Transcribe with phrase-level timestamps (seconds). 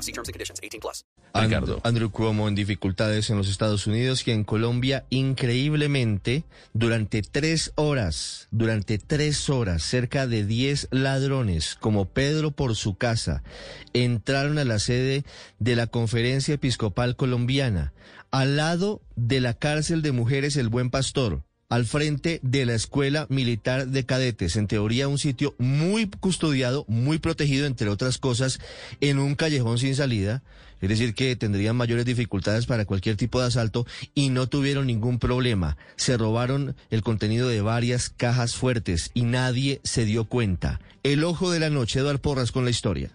[0.00, 0.02] law.
[0.02, 0.60] See terms and conditions.
[0.62, 1.04] 18 plus.
[1.32, 7.72] Andrew, Andrew Cuomo en dificultades en los Estados Unidos y en Colombia, increíblemente, durante tres
[7.76, 13.44] horas, durante tres horas, cerca de diez ladrones, como Pedro por su casa,
[13.92, 15.24] entraron a la sede
[15.60, 17.92] de la Conferencia Episcopal Colombiana,
[18.32, 23.26] al lado de la cárcel de mujeres El Buen Pastor al frente de la Escuela
[23.30, 28.58] Militar de Cadetes, en teoría un sitio muy custodiado, muy protegido, entre otras cosas,
[29.00, 30.42] en un callejón sin salida,
[30.80, 35.18] es decir, que tendrían mayores dificultades para cualquier tipo de asalto y no tuvieron ningún
[35.18, 35.76] problema.
[35.96, 40.80] Se robaron el contenido de varias cajas fuertes y nadie se dio cuenta.
[41.02, 43.12] El ojo de la noche, Eduardo Porras con la historia.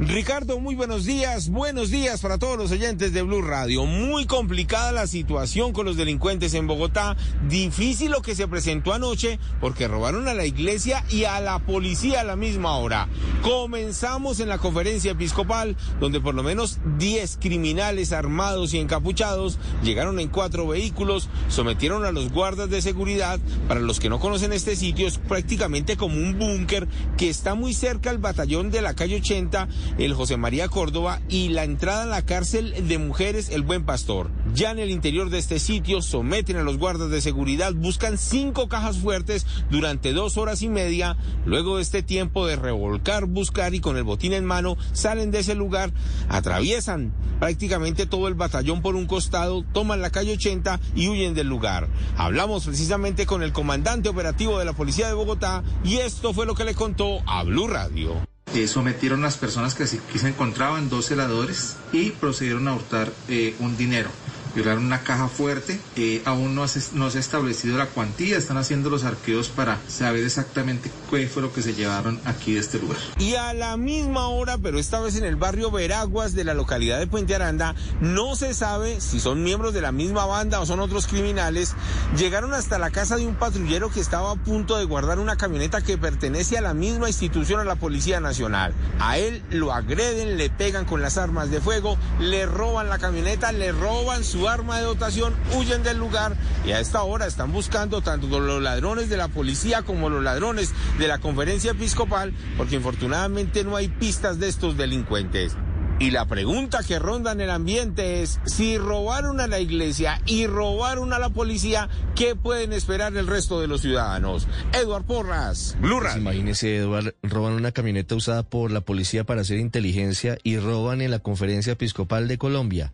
[0.00, 1.48] Ricardo, muy buenos días.
[1.48, 3.84] Buenos días para todos los oyentes de Blue Radio.
[3.84, 7.16] Muy complicada la situación con los delincuentes en Bogotá.
[7.48, 12.20] Difícil lo que se presentó anoche porque robaron a la iglesia y a la policía
[12.20, 13.08] a la misma hora.
[13.42, 20.20] Comenzamos en la conferencia episcopal donde por lo menos 10 criminales armados y encapuchados llegaron
[20.20, 23.40] en cuatro vehículos, sometieron a los guardas de seguridad.
[23.66, 27.74] Para los que no conocen este sitio es prácticamente como un búnker que está muy
[27.74, 29.66] cerca al batallón de la calle 80
[29.96, 34.30] el José María Córdoba y la entrada a la cárcel de mujeres El Buen Pastor.
[34.54, 38.68] Ya en el interior de este sitio someten a los guardas de seguridad, buscan cinco
[38.68, 41.16] cajas fuertes durante dos horas y media.
[41.46, 45.40] Luego de este tiempo de revolcar, buscar y con el botín en mano, salen de
[45.40, 45.92] ese lugar,
[46.28, 51.48] atraviesan prácticamente todo el batallón por un costado, toman la calle 80 y huyen del
[51.48, 51.88] lugar.
[52.16, 56.54] Hablamos precisamente con el comandante operativo de la Policía de Bogotá y esto fue lo
[56.54, 58.14] que le contó a Blue Radio.
[58.54, 63.76] Eh, sometieron las personas que, se encontraban, dos celadores, y procedieron a hurtar eh, un
[63.76, 64.10] dinero
[64.54, 65.80] violaron una caja fuerte.
[65.96, 70.24] Eh, aún no, no se ha establecido la cuantía, están haciendo los arqueos para saber
[70.24, 72.98] exactamente qué fue lo que se llevaron aquí de este lugar.
[73.18, 76.98] Y a la misma hora, pero esta vez en el barrio Veraguas de la localidad
[76.98, 80.80] de Puente Aranda, no se sabe si son miembros de la misma banda o son
[80.80, 81.74] otros criminales,
[82.16, 85.80] llegaron hasta la casa de un patrullero que estaba a punto de guardar una camioneta
[85.80, 88.72] que pertenece a la misma institución, a la Policía Nacional.
[89.00, 93.52] A él lo agreden, le pegan con las armas de fuego, le roban la camioneta,
[93.52, 98.02] le roban su arma de dotación, huyen del lugar y a esta hora están buscando
[98.02, 103.64] tanto los ladrones de la policía como los ladrones de la conferencia episcopal, porque infortunadamente
[103.64, 105.56] no hay pistas de estos delincuentes.
[106.00, 110.46] Y la pregunta que ronda en el ambiente es, si robaron a la iglesia y
[110.46, 114.46] robaron a la policía, ¿qué pueden esperar el resto de los ciudadanos?
[114.72, 119.58] Eduard Porras, Blue pues imagínese, Eduard, roban una camioneta usada por la policía para hacer
[119.58, 122.92] inteligencia y roban en la conferencia episcopal de Colombia.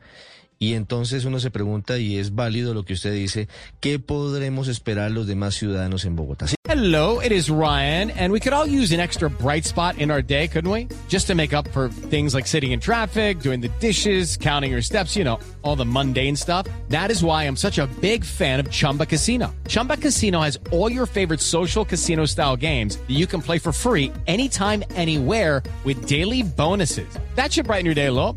[0.59, 3.49] Y entonces uno se pregunta, y es válido lo que usted dice,
[3.81, 6.47] ¿qué podremos esperar los demás ciudadanos en Bogotá?
[6.67, 10.23] Hello, it is Ryan, and we could all use an extra bright spot in our
[10.23, 10.89] day, couldn't we?
[11.09, 14.83] Just to make up for things like sitting in traffic, doing the dishes, counting your
[14.83, 16.67] steps, you know, all the mundane stuff.
[16.89, 19.55] That is why I'm such a big fan of Chumba Casino.
[19.69, 23.71] Chumba Casino has all your favorite social casino style games that you can play for
[23.71, 27.07] free anytime, anywhere with daily bonuses.
[27.35, 28.37] That should brighten your day a little.